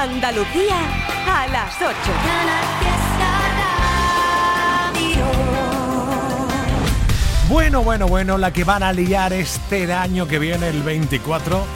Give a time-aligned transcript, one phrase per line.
[0.00, 0.78] Andalucía
[1.28, 1.94] a las 8.
[7.50, 11.66] Bueno, bueno, bueno, la que van a liar este año que viene, el 24,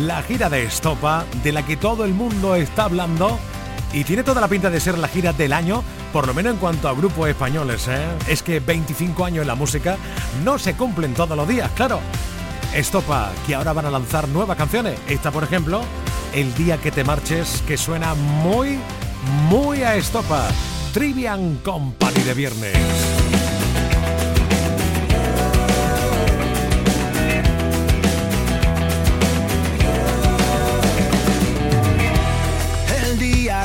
[0.00, 3.38] la gira de Estopa, de la que todo el mundo está hablando
[3.92, 6.58] y tiene toda la pinta de ser la gira del año, por lo menos en
[6.60, 7.86] cuanto a grupos españoles.
[7.88, 8.02] ¿eh?
[8.26, 9.98] Es que 25 años en la música
[10.42, 12.00] no se cumplen todos los días, claro.
[12.74, 14.98] Estopa, que ahora van a lanzar nuevas canciones.
[15.06, 15.84] Esta, por ejemplo,
[16.34, 18.78] El día que te marches, que suena muy,
[19.48, 20.48] muy a Estopa.
[20.92, 23.14] Trivian Company de viernes.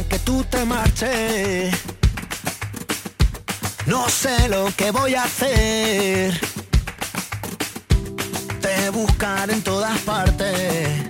[0.08, 1.76] que tú te marches.
[3.86, 6.40] No sé lo que voy a hacer.
[8.62, 11.09] Te buscar en todas partes.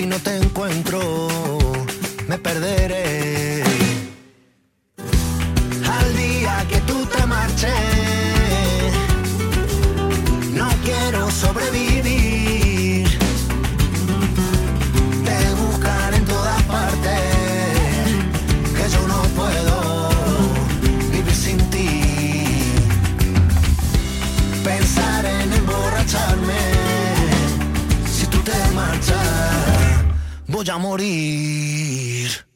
[0.00, 1.28] Si no te encuentro,
[2.26, 3.62] me perderé.
[4.96, 7.99] Al día que tú te marches,
[30.60, 32.49] voy a morir.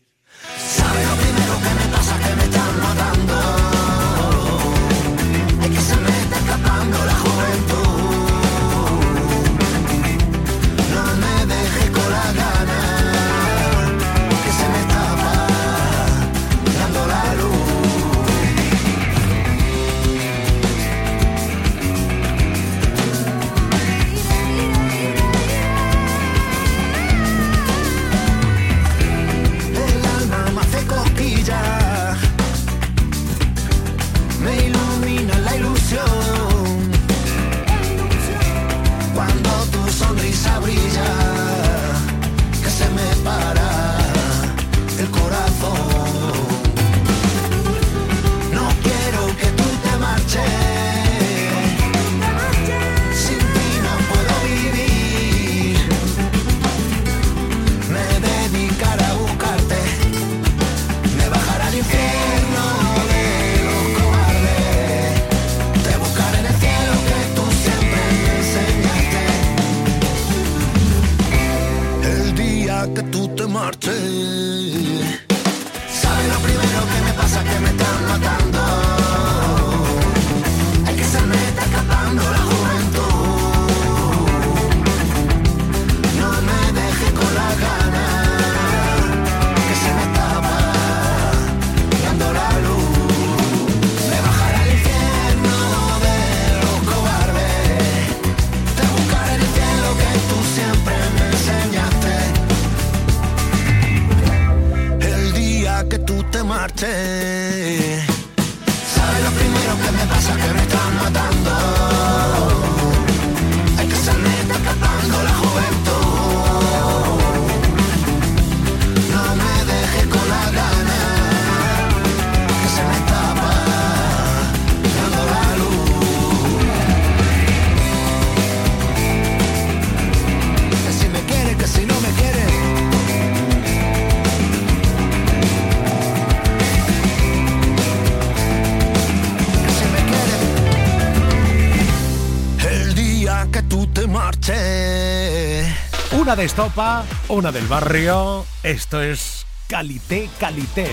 [146.25, 148.47] Una de estopa, una del barrio.
[148.63, 150.87] Esto es Calité, Calité.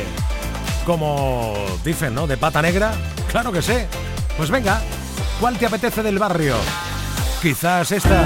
[0.85, 1.53] Como
[1.85, 2.27] dicen, ¿no?
[2.27, 2.91] De pata negra.
[3.29, 3.87] Claro que sé.
[4.35, 4.81] Pues venga,
[5.39, 6.57] ¿cuál te apetece del barrio?
[7.41, 8.25] Quizás esta.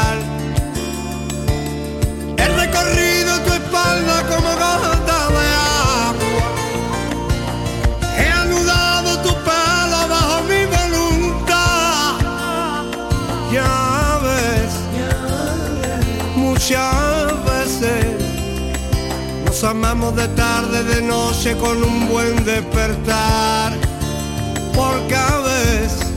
[19.91, 23.73] De tarde, de noche con un buen despertar.
[24.73, 26.07] Porque a veces,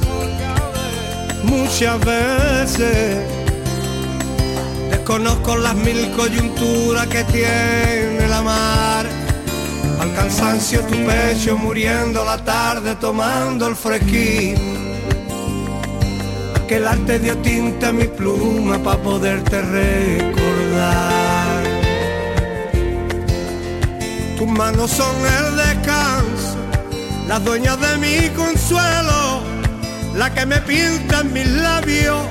[1.43, 3.19] muchas veces,
[4.93, 9.07] desconozco las mil coyunturas que tiene la mar.
[9.99, 14.55] Al cansancio tu pecho muriendo la tarde tomando el fresquín.
[16.69, 21.44] Que el arte dio tinta a mi pluma para poderte recordar.
[24.37, 26.57] Tus manos son el descanso,
[27.29, 29.43] las dueñas de mi consuelo,
[30.15, 32.27] la que me pinta en mis labios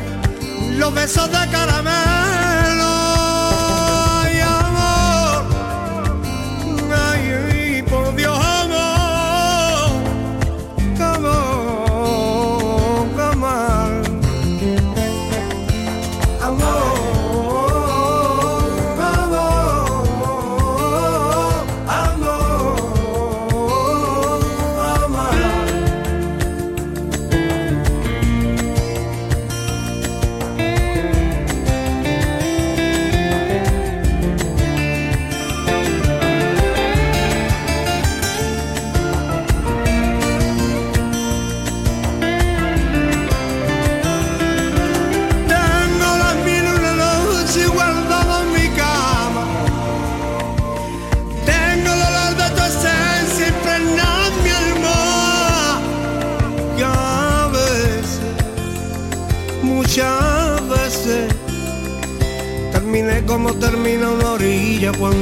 [0.78, 2.23] los besos de caramelo.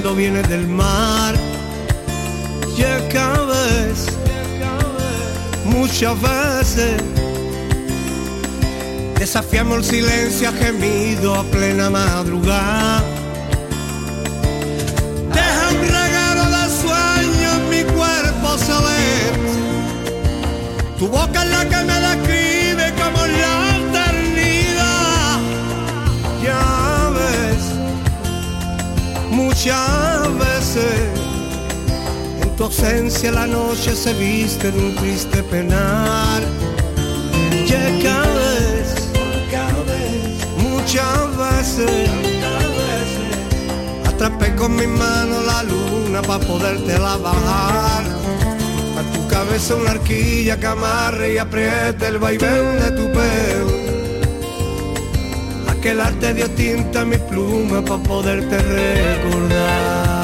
[0.01, 1.36] Cuando viene del mar.
[2.75, 4.18] Y es que a veces,
[5.65, 7.03] muchas veces,
[9.19, 13.03] Desafiamos el silencio a gemido a plena madrugada.
[15.31, 19.51] Deja un regalo de sueño mi cuerpo celeste.
[20.97, 21.91] Tu boca es la que me
[32.71, 36.41] ausencia la noche se viste de un triste penar.
[37.51, 39.07] Y es que a veces,
[40.57, 42.09] muchas veces,
[44.07, 48.06] atrapé con mi mano la luna para poderte la bajar.
[49.00, 53.71] A tu cabeza una arquilla que amarre y apriete el vaivén de tu pelo.
[55.68, 60.20] Aquel arte dio tinta a mi pluma para poderte recordar.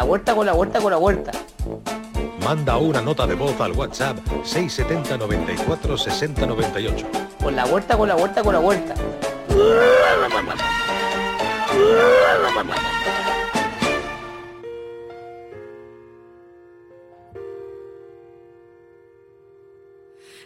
[0.00, 1.30] La vuelta, con la vuelta, con la vuelta.
[2.42, 7.06] Manda una nota de voz al WhatsApp 670 94 60 98.
[7.42, 8.94] Con la vuelta, con la vuelta, con la vuelta.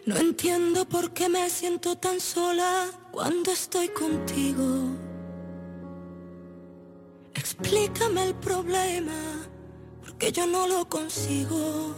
[0.04, 5.03] No entiendo por qué me siento tan sola cuando estoy contigo.
[7.60, 9.46] Explícame el problema,
[10.04, 11.94] porque yo no lo consigo.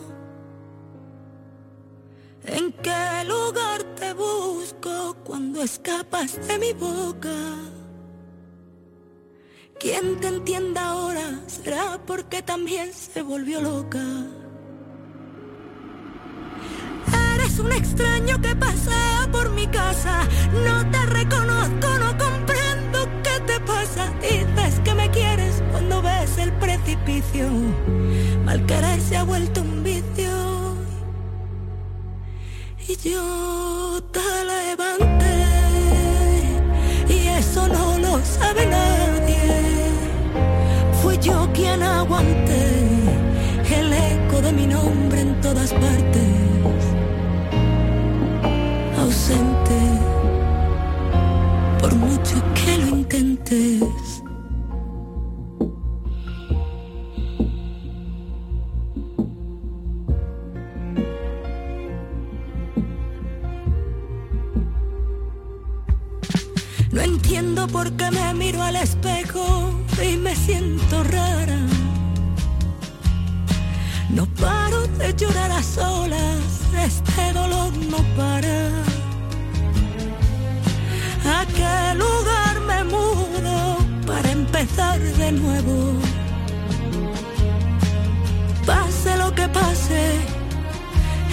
[2.45, 7.35] ¿En qué lugar te busco cuando escapas de mi boca?
[9.81, 14.05] Quien te entienda ahora será porque también se volvió loca.
[17.35, 20.29] Eres un extraño que pasea por mi casa.
[20.65, 24.13] No te reconozco, no comprendo qué te pasa.
[24.21, 24.46] Quieres
[26.37, 27.49] cuando ves el precipicio.
[28.45, 30.77] Mal querer se ha vuelto un vicio.
[32.89, 35.45] Y yo te levanté.
[37.09, 39.91] Y eso no lo sabe nadie.
[41.03, 42.67] Fui yo quien aguanté
[43.75, 46.23] el eco de mi nombre en todas partes
[48.99, 49.79] ausente,
[51.81, 54.16] por mucho que lo intentes.
[75.17, 76.43] Llorar a solas,
[76.85, 78.57] este dolor no para.
[81.39, 85.95] ¿A qué lugar me mudo para empezar de nuevo?
[88.67, 90.03] Pase lo que pase,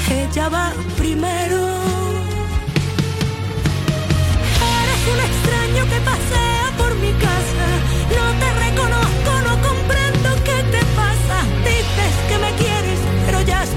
[0.09, 1.59] ella va primero.
[4.79, 7.67] Eres un extraño que pasea por mi casa.
[8.17, 9.22] No te reconozco,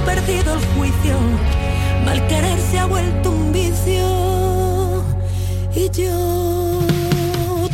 [0.06, 1.16] perdido el juicio.
[2.04, 5.04] Mal querer se ha vuelto un vicio.
[5.74, 6.80] Y yo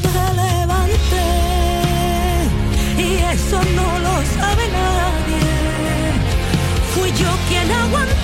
[0.05, 1.29] te levanté.
[2.99, 5.45] Y eso no lo sabe nadie.
[6.95, 8.22] Fui yo quien aguanté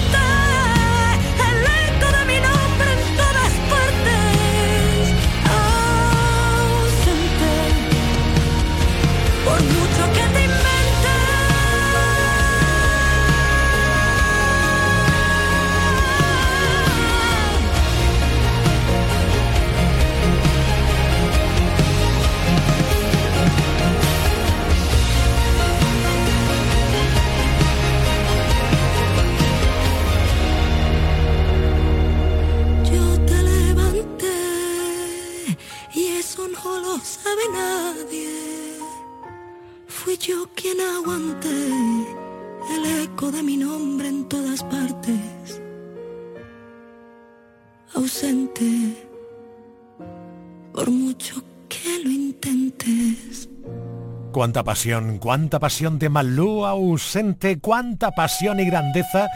[54.38, 59.26] Cuánta pasión, cuánta pasión de Malú ausente, cuánta pasión y grandeza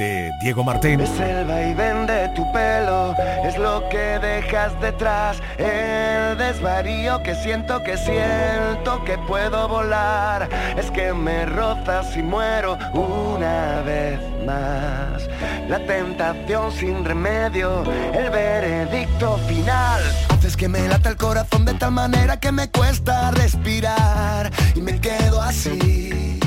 [0.00, 1.00] de Diego Martín.
[1.00, 7.84] Es el vaivén de tu pelo, es lo que dejas detrás, el desvarío que siento,
[7.84, 11.46] que siento que puedo volar, es que me
[11.88, 15.28] rozas y muero una vez más.
[15.68, 20.00] La tentación sin remedio, el veredicto final.
[20.28, 25.00] Haces que me lata el corazón de tal manera que me cuesta respirar y me
[25.00, 26.38] quedo así,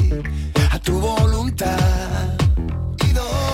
[0.72, 1.78] a tu voluntad.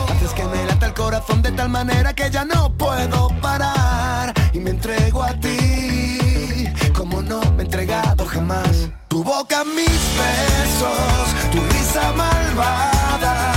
[0.10, 4.60] Haces que me lata el corazón de tal manera que ya no puedo parar y
[4.60, 5.67] me entrego a ti
[9.10, 13.57] Tu boca, mis besos, tu risa malvada,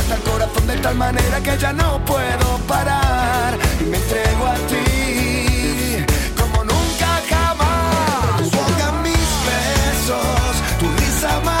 [0.11, 4.55] lata el corazón de tal manera que ya no puedo parar y me entrego a
[4.69, 6.05] ti
[6.39, 8.51] como nunca jamás.
[8.51, 11.60] Boca, mis besos, tu risa malvada,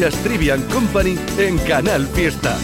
[0.00, 2.56] escuchas Trivian Company en Canal Fiesta.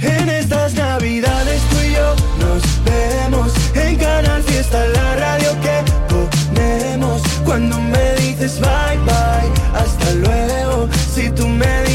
[0.00, 7.22] En estas navidades tú y yo nos vemos en Canal Fiesta, la radio que ponemos.
[7.44, 11.87] Cuando me dices bye bye, hasta luego, si tú me dices.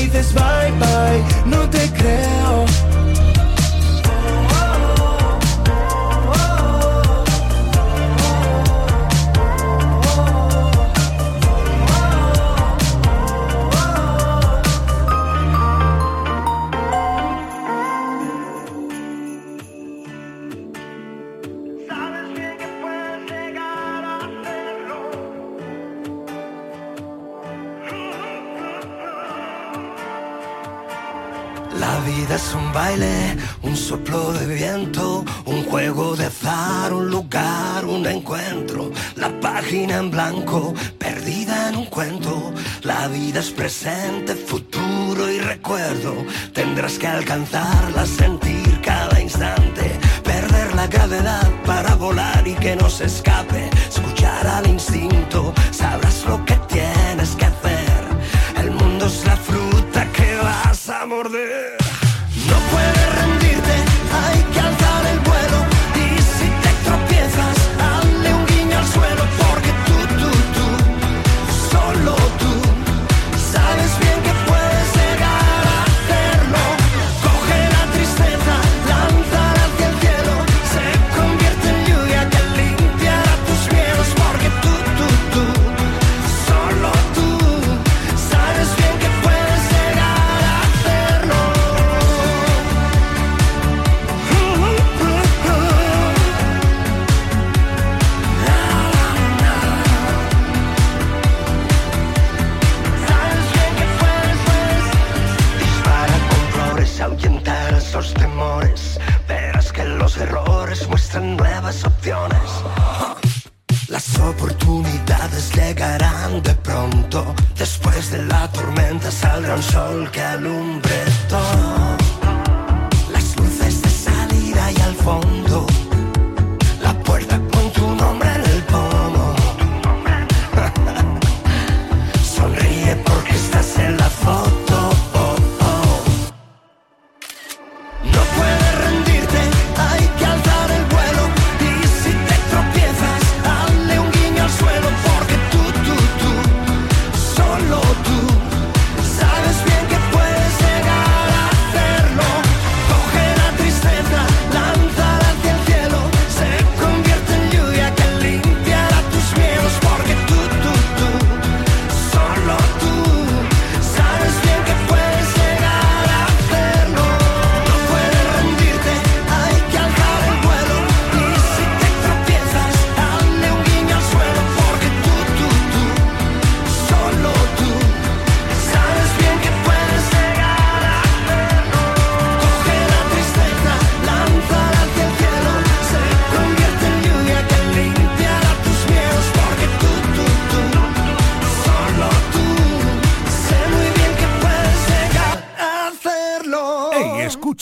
[41.00, 42.54] perdida en un cuento.
[42.84, 46.14] La vida es presente, futuro y recuerdo.
[46.54, 53.06] Tendrás que alcanzarla, sentir cada instante, perder la gravedad para volar y que no se
[53.06, 53.73] escape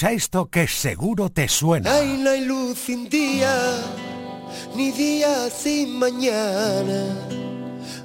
[0.02, 1.94] Escucha esto que seguro te suena.
[1.94, 3.54] Ay, no hay luz sin día,
[4.76, 7.06] ni día sin mañana.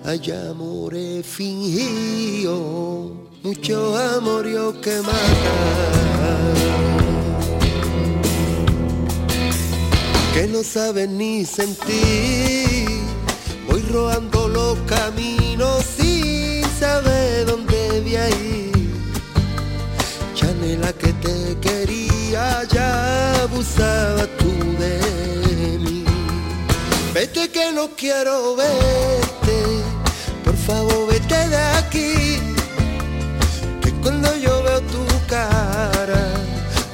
[0.04, 5.54] Hay amores fingidos, mucho amor yo oh, que mata.
[10.34, 12.90] Que no saben ni sentir,
[13.70, 17.15] voy robando los caminos sin saber
[21.26, 26.04] te quería, ya abusaba tú de mí.
[27.12, 29.58] Vete que no quiero verte,
[30.44, 32.14] por favor vete de aquí.
[33.82, 36.22] Que cuando yo veo tu cara,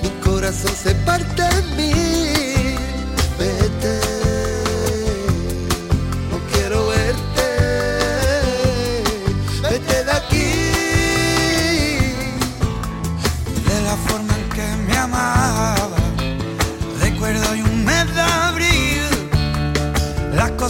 [0.03, 2.02] mi corazón se parte en mí.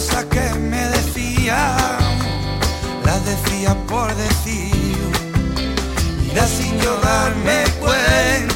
[0.05, 1.77] cosas que me decía,
[3.05, 5.11] las decía por decir,
[6.29, 8.52] irá sin yo darme cuenta.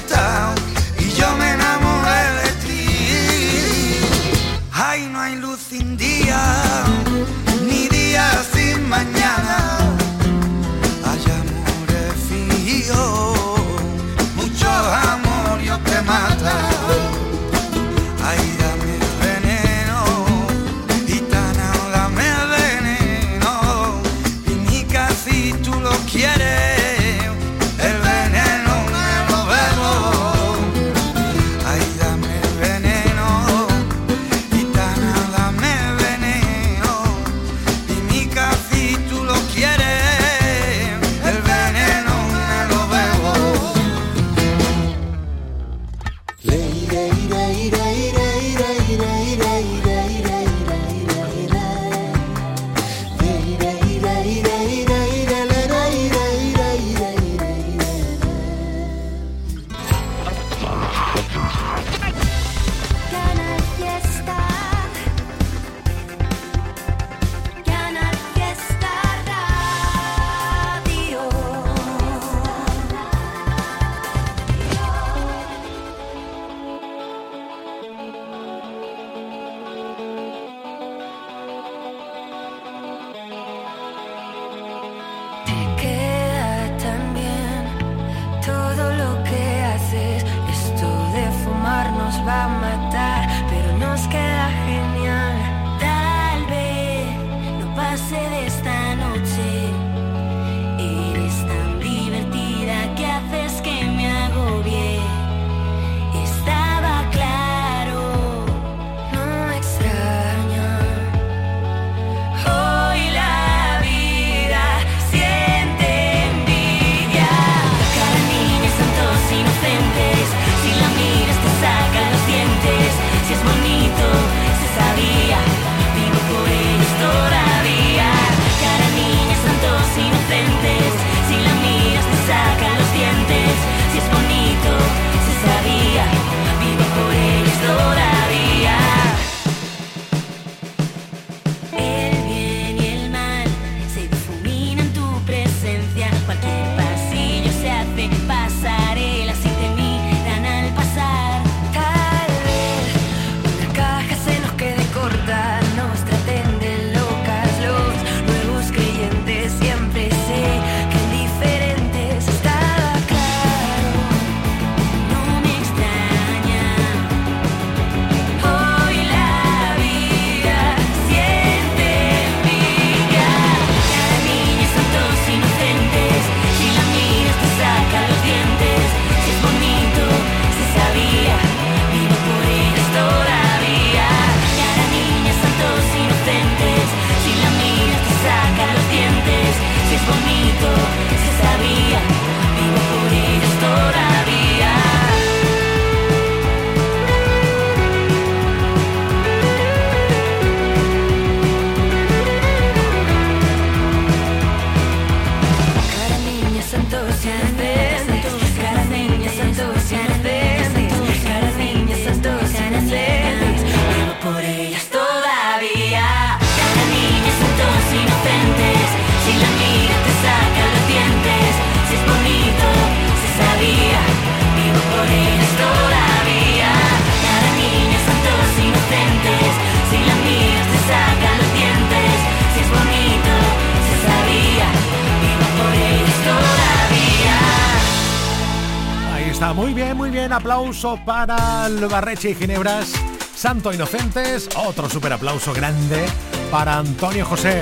[240.57, 242.91] Aplauso para el Barreche y Ginebras.
[243.35, 244.49] Santo Inocentes.
[244.55, 246.03] Otro super aplauso grande
[246.49, 247.61] para Antonio José.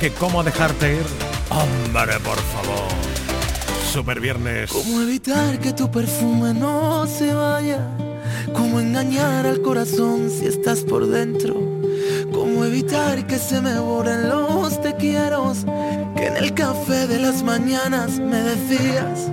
[0.00, 1.06] Que cómo dejarte ir.
[1.50, 2.88] Hombre, por favor.
[3.92, 4.70] Super viernes.
[4.70, 7.80] ¿Cómo evitar que tu perfume no se vaya?
[8.54, 11.56] ¿Cómo engañar al corazón si estás por dentro?
[12.32, 15.52] ¿Cómo evitar que se me borren los te quiero?
[16.16, 19.32] Que en el café de las mañanas me decías.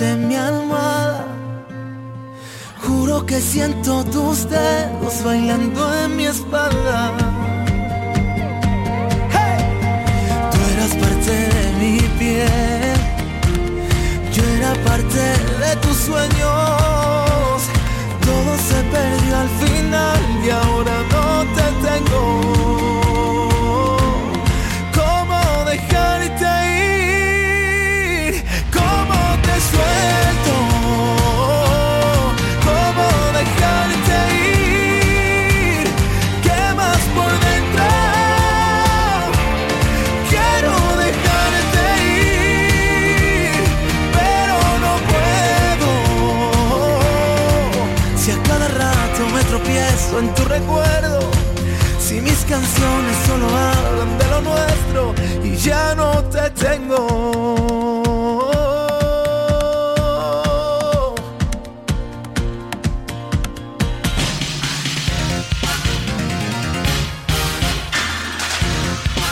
[0.00, 1.24] En mi almohada.
[2.82, 7.12] Juro que siento tus dedos bailando en mi espalda.
[9.34, 9.64] ¡Hey!
[10.50, 12.98] Tú eras parte de mi piel,
[14.32, 15.22] yo era parte
[15.64, 17.58] de tus sueños.
[18.26, 20.89] Todo se perdió al final y ahora
[52.10, 58.50] si mis canciones solo hablan de lo nuestro y ya no te tengo.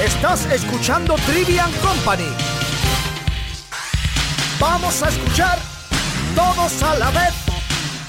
[0.00, 2.30] Estás escuchando Trivian Company.
[4.60, 5.58] Vamos a escuchar
[6.34, 7.47] todos a la vez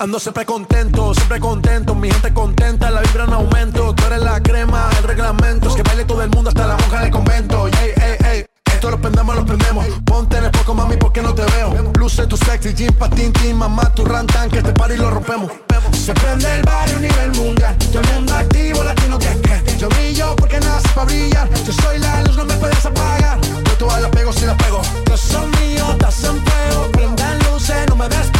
[0.00, 3.94] Ando siempre contento, siempre contento, mi gente contenta, la vibra en aumento.
[3.94, 7.02] Tú eres la crema, el reglamento, es que baile todo el mundo hasta la monja
[7.02, 7.66] del convento.
[7.66, 8.46] Ey, ey, ey.
[8.72, 9.84] Esto lo prendemos, lo prendemos.
[10.06, 11.92] Ponte en el poco, mami, porque no te veo.
[11.98, 15.52] Luce tu sexy, jean, patín, tin, mamá, tu rantan, que este party lo rompemos.
[15.92, 17.76] Se prende el barrio a nivel mundial.
[17.92, 19.76] Todo el mundo activo, latino que que.
[19.76, 21.46] Yo brillo porque nace para brillar.
[21.66, 23.38] Yo soy la luz, no me puedes apagar.
[23.42, 24.80] Yo todas las pego si las pego.
[25.10, 26.90] Yo son míos, estás en fuego.
[26.90, 28.39] Prendan luces, no me despego.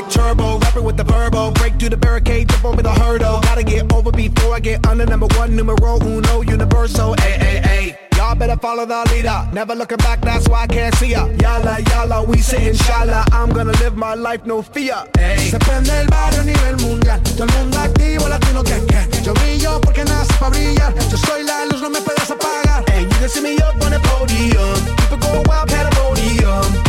[0.00, 1.50] Like turbo, rapping with the verbo.
[1.52, 3.40] Break through the barricade, jump over the hurdle.
[3.40, 7.14] Gotta get over before I get under number one, numero uno, universal.
[7.18, 7.98] Ay, ay, ay.
[8.16, 9.48] Y'all better follow the leader.
[9.52, 11.26] Never looking back, that's why I can't see ya.
[11.42, 13.24] Yala, yala, we say inshallah.
[13.32, 14.98] I'm gonna live my life, no fear.
[15.18, 15.50] Ay.
[15.50, 17.20] Se prende el barrio a nivel mundial.
[17.22, 19.22] Todo el mundo activo, latino que que.
[19.22, 20.94] Yo brillo porque nace para brillar.
[21.10, 22.84] Yo soy la luz, no me puedes apagar.
[22.88, 24.78] Hey, you can see me up on the podium.
[24.96, 26.87] People go wild, pandemonium.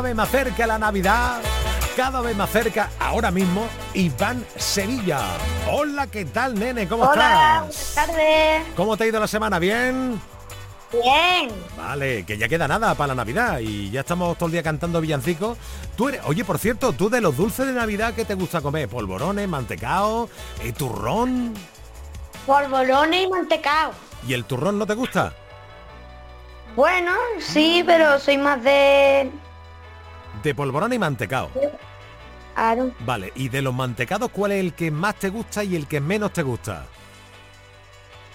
[0.00, 1.42] Cada vez más cerca la Navidad,
[1.94, 5.20] cada vez más cerca ahora mismo Iván Sevilla.
[5.70, 6.88] Hola, ¿qué tal, nene?
[6.88, 7.94] ¿Cómo Hola, estás?
[7.94, 8.62] buenas tardes.
[8.74, 9.58] ¿Cómo te ha ido la semana?
[9.58, 10.18] ¿Bien?
[10.90, 11.50] Bien.
[11.76, 15.02] Vale, que ya queda nada para la Navidad y ya estamos todo el día cantando
[15.02, 15.58] villancicos.
[15.98, 18.88] Tú eres, oye, por cierto, tú de los dulces de Navidad, ¿qué te gusta comer?
[18.88, 20.30] ¿Polvorones, mantecao,
[20.62, 21.52] eh, turrón?
[22.46, 23.92] Polvorones y mantecao.
[24.26, 25.34] ¿Y el turrón no te gusta?
[26.74, 29.30] Bueno, sí, pero soy más de...
[30.42, 31.50] De polvorones y mantecao.
[32.56, 32.94] Aaron.
[33.00, 36.00] Vale, y de los mantecados, ¿cuál es el que más te gusta y el que
[36.00, 36.86] menos te gusta?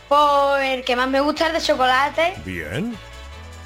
[0.07, 2.95] Pues el que más me gusta es de chocolate Bien.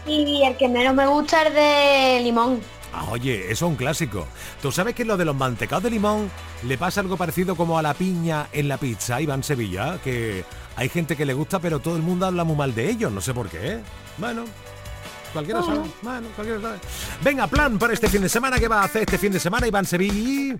[0.06, 2.62] y el que menos me gusta es de limón.
[2.93, 4.25] Ah, oye, eso es un clásico.
[4.62, 6.32] ¿Tú sabes que lo de los mantecados de limón
[6.63, 9.99] le pasa algo parecido como a la piña en la pizza, Iván Sevilla?
[10.04, 10.43] Que
[10.75, 13.21] hay gente que le gusta, pero todo el mundo habla muy mal de ellos, no
[13.21, 13.80] sé por qué.
[14.17, 14.45] Bueno,
[15.34, 15.82] cualquiera sabe.
[16.02, 16.80] Bueno, cualquiera sabe.
[17.24, 18.58] Venga, plan para este fin de semana.
[18.60, 20.56] ¿Qué va a hacer este fin de semana, Iván Sevilla?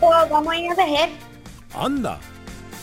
[0.00, 1.10] Pues vamos a ir a tejer
[1.74, 2.18] Anda.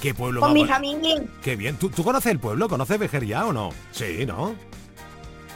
[0.01, 1.23] ¿Qué pueblo con mi familia.
[1.41, 1.77] Qué bien.
[1.77, 2.69] ¿Tú, tú conoces el pueblo?
[2.69, 3.69] ¿Conoces Vejer ya o no?
[3.91, 4.55] Sí, ¿no?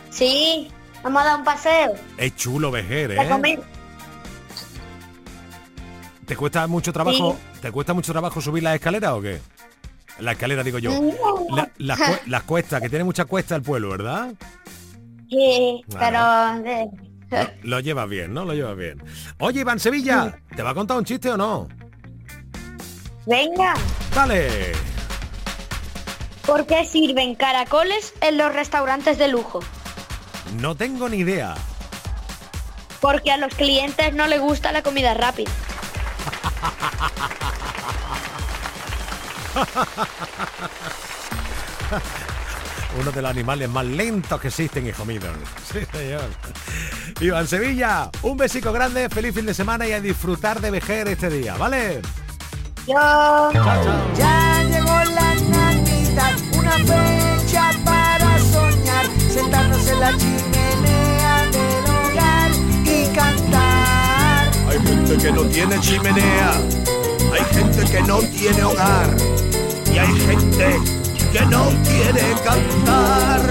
[0.10, 0.72] Sí,
[1.04, 1.94] vamos a dar un paseo.
[2.18, 3.30] Es chulo Vejer, A ¿eh?
[3.30, 3.60] comer.
[6.26, 7.38] ¿Te cuesta mucho trabajo?
[7.62, 9.40] ¿Te cuesta mucho trabajo subir las escaleras o qué?
[10.22, 10.92] La escalera digo yo.
[11.56, 14.34] La- las, las cuestas, que tiene mucha cuesta el pueblo, ¿verdad?
[15.30, 16.64] Sí, Claro.
[17.30, 17.46] pero...
[17.64, 18.44] Lo, lo llevas bien, ¿no?
[18.46, 19.04] Lo llevas bien.
[19.38, 21.68] Oye, Iván Sevilla, ¿te va a contar un chiste o no?
[23.28, 23.76] Venga,
[24.16, 24.72] Dale.
[26.48, 29.60] ¿por qué sirven caracoles en los restaurantes de lujo?
[30.60, 31.54] No tengo ni idea.
[33.00, 35.52] Porque a los clientes no les gusta la comida rápida.
[43.00, 45.20] Uno de los animales más lentos que existen, hijo mío.
[45.72, 46.24] Sí, señor.
[47.20, 51.30] Iván Sevilla, un besico grande, feliz fin de semana y a disfrutar de Vejer este
[51.30, 52.02] día, ¿vale?
[52.88, 53.52] Yo...
[54.16, 62.52] Ya llegó la Navidad, una fecha para soñar, sentarnos en la chimenea del hogar
[62.84, 64.50] y cantar.
[64.70, 66.52] Hay gente que no tiene chimenea,
[67.32, 69.16] hay gente que no tiene hogar
[69.92, 70.80] y hay gente
[71.32, 73.42] que no quiere cantar,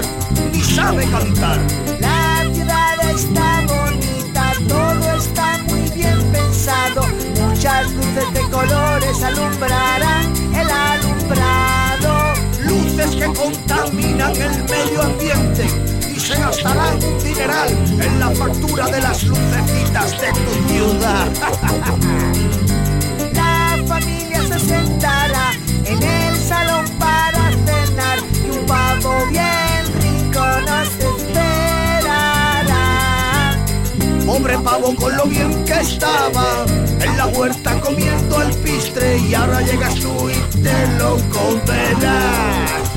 [0.51, 1.59] ni sabe cantar.
[1.99, 7.07] La ciudad está bonita, todo está muy bien pensado.
[7.39, 12.33] Muchas luces de colores alumbrarán el alumbrado.
[12.65, 15.67] Luces que contaminan el medio ambiente
[16.15, 21.27] y se gastarán un dineral en la factura de las lucecitas de tu ciudad.
[23.33, 25.51] la familia se sentará
[25.85, 26.18] en el
[28.69, 32.37] pavo bien rico nos esperará.
[34.25, 36.65] Pobre pavo con lo bien que estaba
[37.01, 42.88] en la huerta comiendo el pistre y ahora llegas tú y te lo comerás.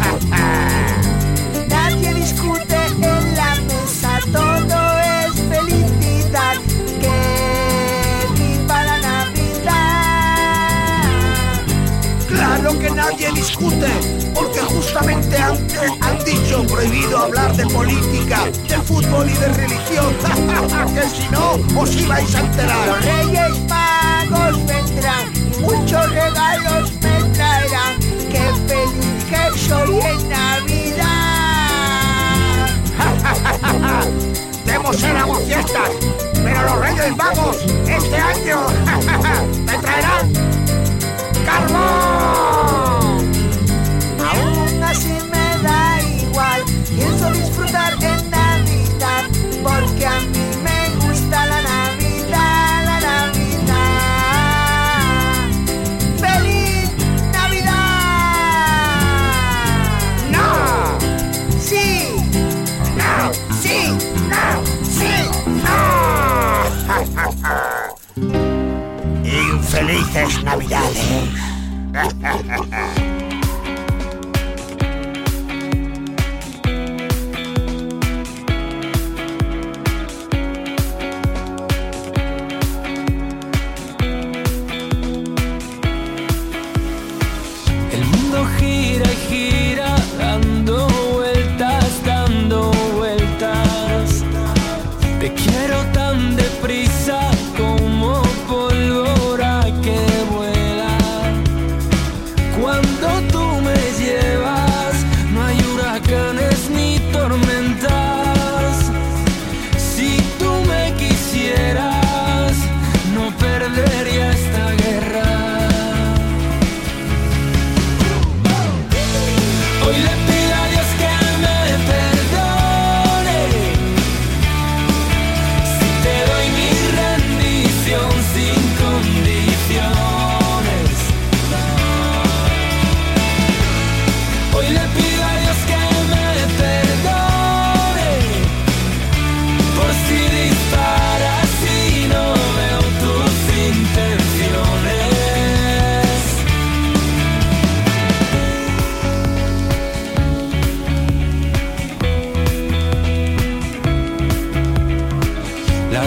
[13.43, 13.89] Discute,
[14.35, 20.15] porque justamente antes han dicho prohibido hablar de política, de fútbol y de religión.
[20.95, 22.87] que si no, os ibais a enterar.
[22.87, 27.99] Los Reyes Magos vendrán muchos regalos me traerán.
[28.31, 31.03] Qué feliz que soy en Navidad.
[34.67, 35.91] Demos éramos fiestas,
[36.35, 37.57] pero los Reyes Magos
[37.89, 38.67] este año
[39.67, 40.33] me traerán
[41.45, 42.62] carbón.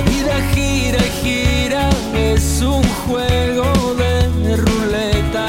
[0.09, 5.47] Vida gira y gira, es un juego de ruleta.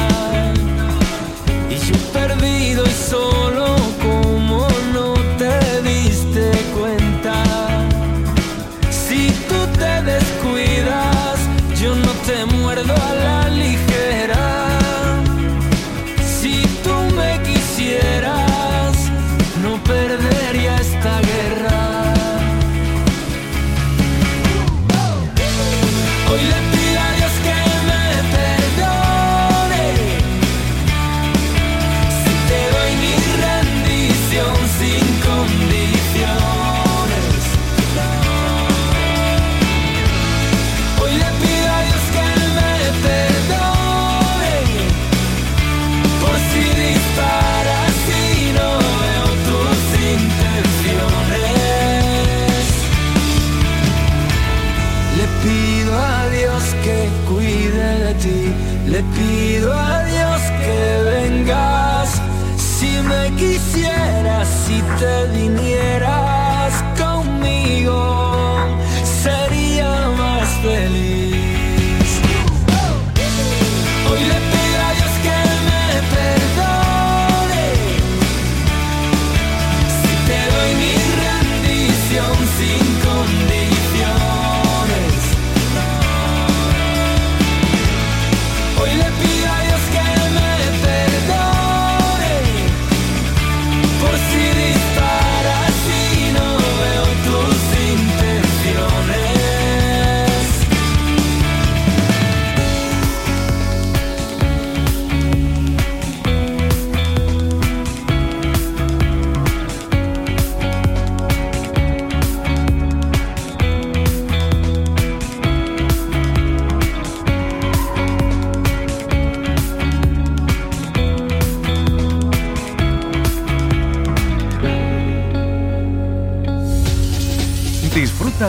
[1.71, 3.76] Y yo perdido y solo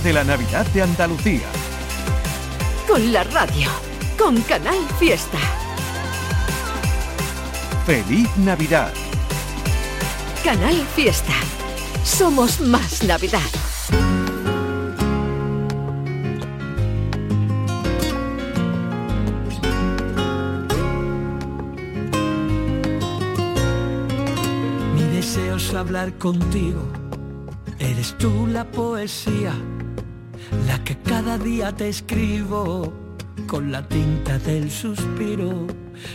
[0.04, 1.48] De la Navidad de Andalucía.
[2.88, 3.68] Con la radio.
[4.16, 5.40] Con Canal Fiesta.
[7.86, 8.94] Feliz Navidad.
[10.44, 11.34] Canal Fiesta.
[12.04, 13.42] Somos más Navidad.
[24.94, 26.84] Mi deseo es hablar contigo.
[27.80, 29.54] Eres tú la poesía,
[30.68, 32.94] la que cada día te escribo
[33.48, 35.68] con la tinta del suspiro,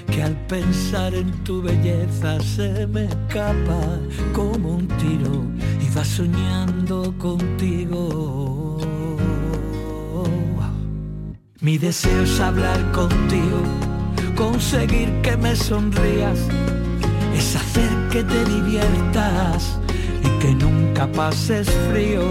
[0.06, 3.98] que al pensar en tu belleza se me escapa
[4.32, 5.44] como un tiro
[5.80, 8.78] y va soñando contigo.
[11.60, 13.62] Mi deseo es hablar contigo,
[14.36, 16.48] conseguir que me sonrías
[17.34, 19.78] es hacer que te diviertas
[20.22, 22.22] y que nunca pases frío,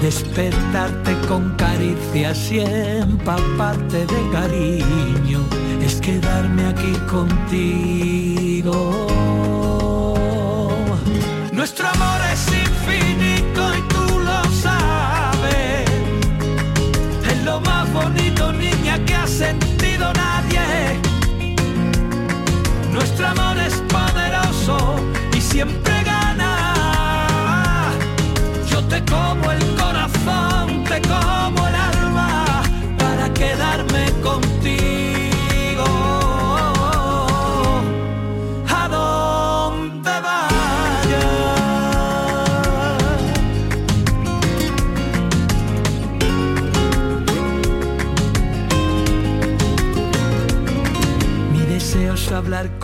[0.00, 5.40] despertarte con caricias y empaparte de cariño,
[5.82, 8.68] es quedarme aquí contigo.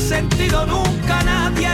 [0.00, 1.70] sentido nunca nadie.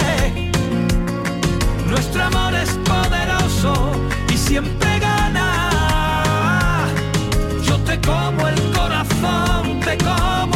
[1.89, 3.93] Nuestro amor es poderoso
[4.33, 6.85] y siempre gana.
[7.63, 10.56] Yo te como el corazón, te como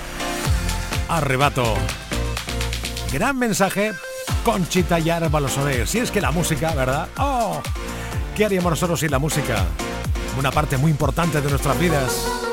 [1.11, 1.75] Arrebato.
[3.11, 3.91] Gran mensaje.
[4.45, 5.09] Conchita y
[5.49, 5.85] Soler.
[5.85, 7.09] Si es que la música, ¿verdad?
[7.17, 7.61] ¡Oh!
[8.33, 9.65] ¿Qué haríamos nosotros sin la música?
[10.39, 12.50] Una parte muy importante de nuestras vidas.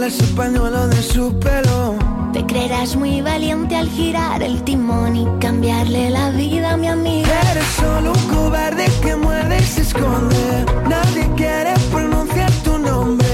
[0.00, 1.94] Arrancarle ese pañuelo de su pelo.
[2.32, 7.28] Te creerás muy valiente al girar el timón y cambiarle la vida a mi amiga.
[7.50, 10.64] Eres solo un cobarde que muerde y se esconde.
[10.88, 13.28] Nadie quiere pronunciar tu nombre.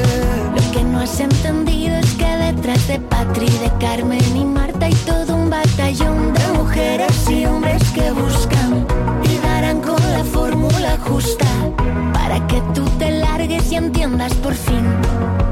[0.55, 4.95] Lo que no has entendido es que detrás de Patri, de Carmen y Marta hay
[5.07, 8.56] todo un batallón de mujeres y hombres que buscan
[11.09, 11.47] justa
[12.13, 14.85] para que tú te largues y entiendas por fin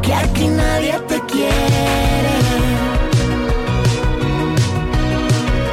[0.03, 2.35] que aquí nadie te quiere.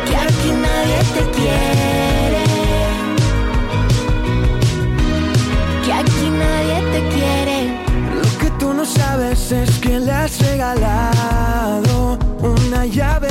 [0.07, 2.43] Que aquí nadie te quiere.
[5.83, 7.57] Que aquí nadie te quiere.
[8.21, 13.30] Lo que tú no sabes es que le has regalado una llave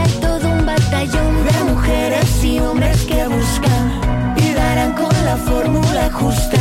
[2.51, 3.85] y hombres que buscan
[4.35, 6.59] y darán con la fórmula justa.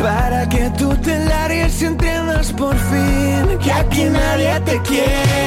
[0.00, 5.42] Para que tú te largues y entiendas por fin que aquí nadie te quiere.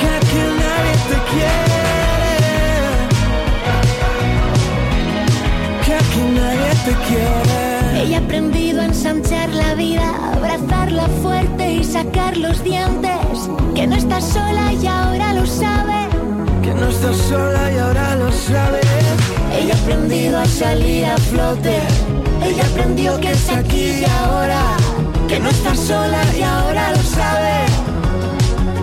[0.00, 1.84] Que aquí nadie te quiere.
[5.84, 8.02] Que aquí nadie te quiere.
[8.02, 13.15] Ella ha aprendido a ensanchar la vida, abrazarla fuerte y sacar los dientes.
[13.76, 16.08] Que no estás sola y ahora lo sabe.
[16.62, 18.86] Que no estás sola y ahora lo sabes.
[19.52, 21.78] Ella ha aprendido a salir a flote.
[22.42, 24.62] Ella aprendió que es aquí y ahora.
[25.28, 27.56] Que no estás sola y ahora lo sabe.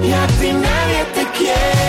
[0.08, 1.83] Y a ti nadie te quiere.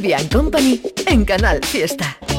[0.00, 2.29] Es Trivia Company en Canal Fiesta.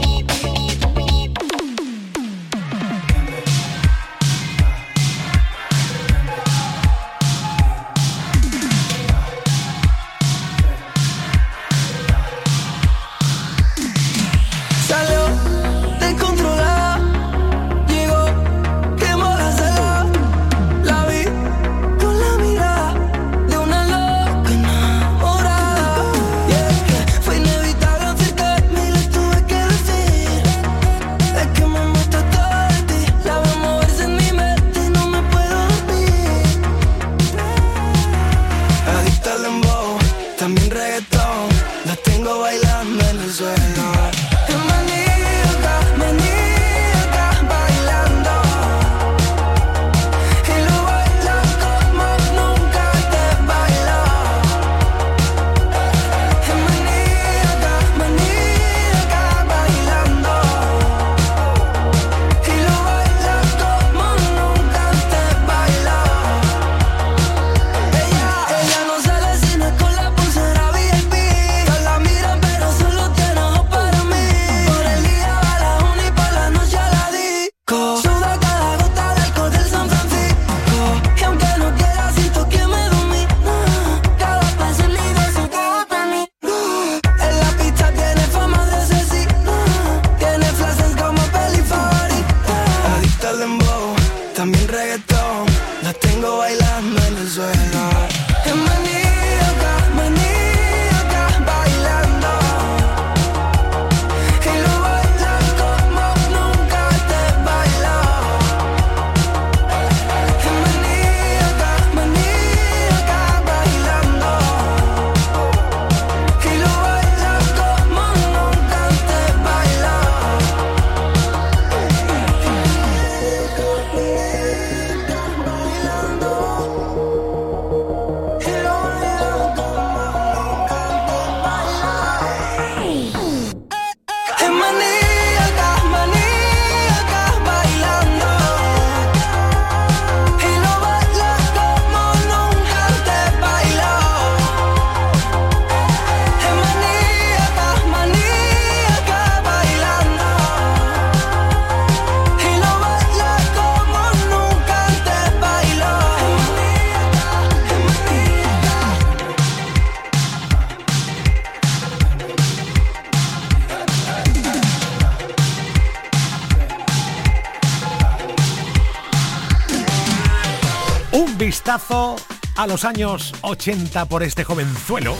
[172.61, 175.15] A los años 80 por este jovenzuelo.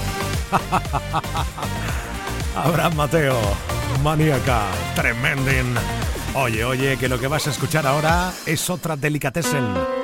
[2.55, 3.39] Abraham Mateo,
[4.03, 5.73] maníaca, tremendin.
[6.35, 10.01] Oye, oye, que lo que vas a escuchar ahora es otra delicatessen.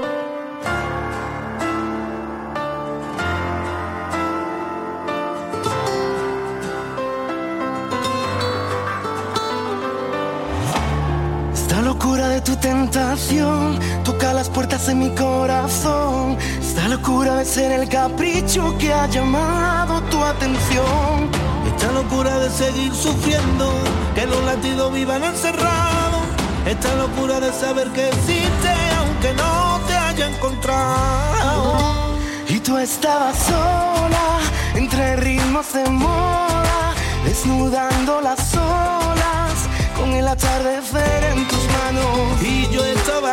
[18.79, 21.29] que ha llamado tu atención.
[21.67, 23.71] Esta locura de seguir sufriendo,
[24.15, 26.23] que los latidos vivan encerrados.
[26.65, 32.17] Esta locura de saber que existe aunque no te haya encontrado.
[32.49, 34.39] Y tú estabas sola,
[34.73, 36.93] entre ritmos de moda,
[37.25, 39.53] desnudando las olas,
[39.97, 42.41] con el atardecer en tus manos.
[42.41, 43.26] Y yo estaba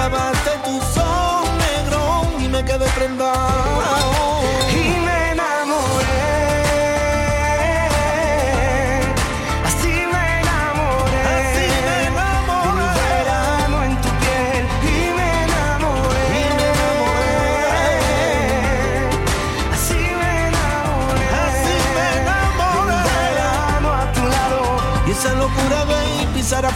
[0.00, 3.59] clavaste tu son negro y me quedé prendado.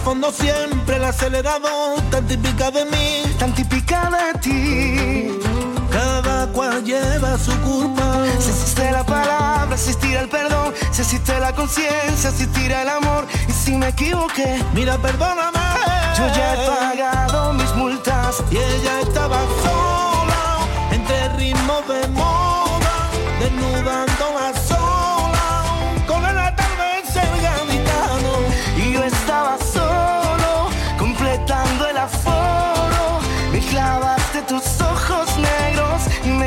[0.04, 5.40] fondo siempre el acelerador, tan típica de mí, tan típica de ti.
[5.90, 8.24] Cada cual lleva su culpa.
[8.38, 10.74] Si existe la palabra, existirá el perdón.
[10.92, 13.26] Si existe la conciencia, existirá el amor.
[13.48, 15.58] Y si me equivoqué, mira, perdóname.
[16.18, 18.42] Yo ya he pagado mis multas.
[18.50, 20.58] Y ella estaba sola,
[20.92, 22.44] entre ritmos de moda.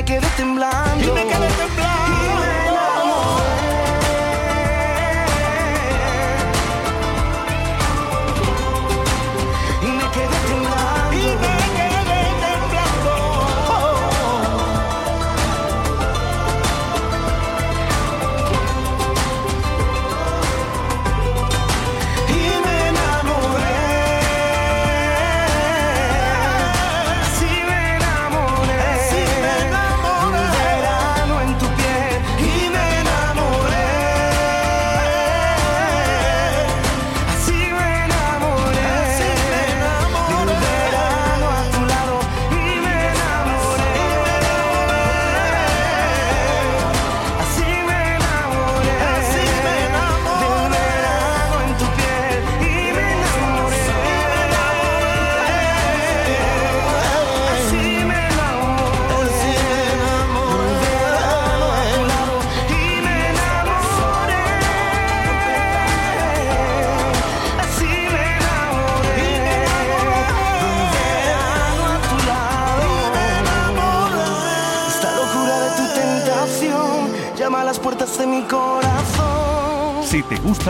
[0.07, 1.03] quedé temblando.
[1.03, 1.86] Y me quedé temblando.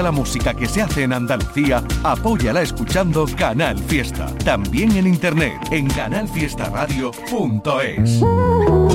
[0.02, 4.26] la música que se hace en Andalucía, apóyala escuchando Canal Fiesta.
[4.44, 8.87] También en internet en canalfiestaradio.es.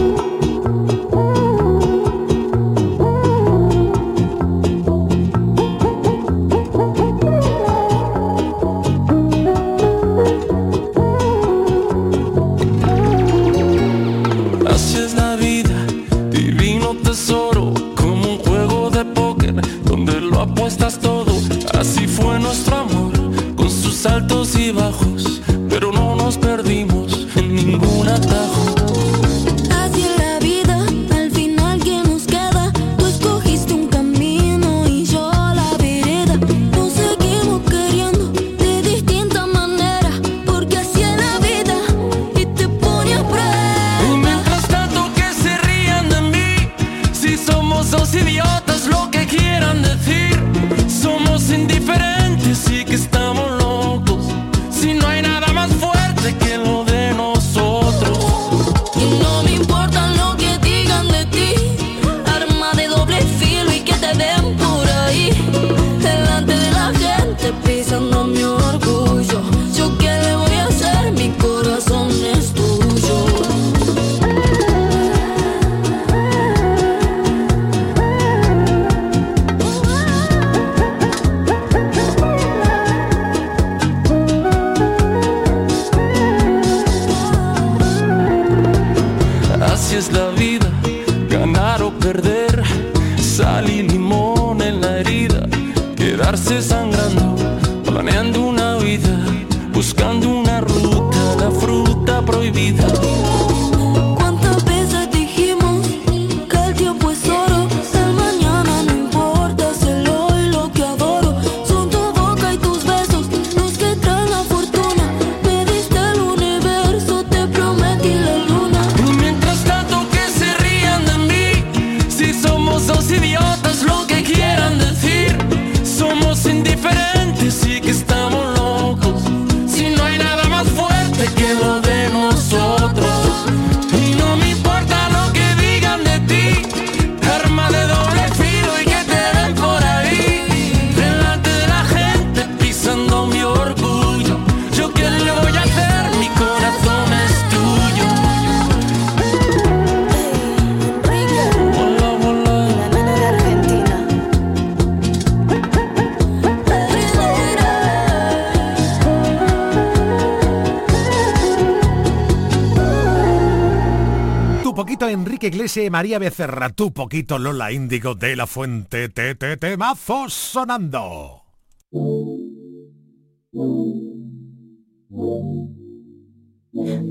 [165.72, 171.44] ese María Becerra, tu poquito Lola Índigo de la Fuente, te, te, te mazos sonando.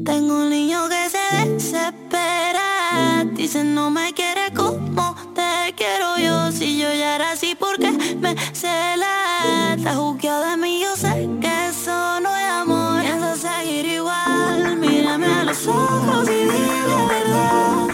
[0.06, 6.78] Tengo un niño que se desespera, dice no me quiere como te quiero yo, si
[6.78, 12.20] yo ya era así porque me cela, está juzgado de mí, yo sé que eso
[12.20, 17.91] no es amor, pienso seguir igual, mírame a los ojos y dile la verdad.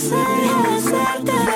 [0.00, 1.49] say abrazarte.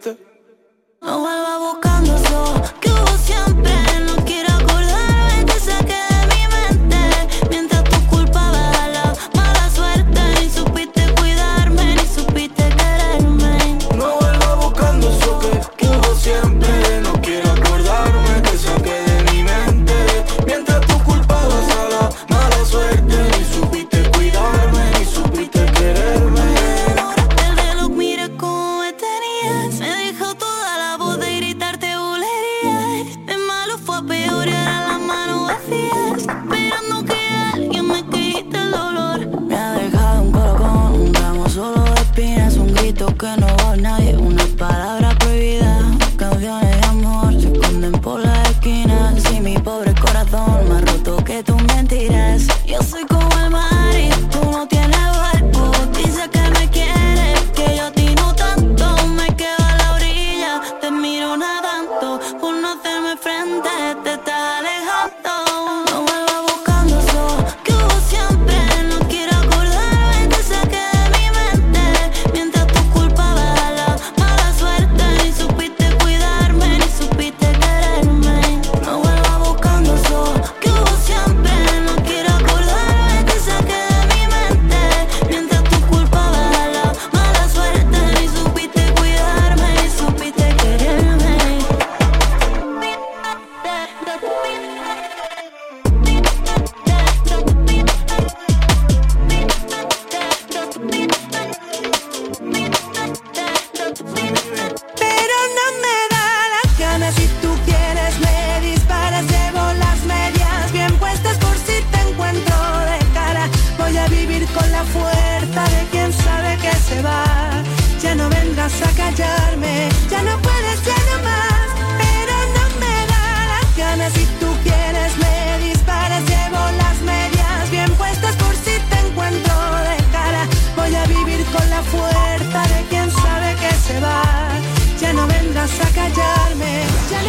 [0.00, 0.39] strength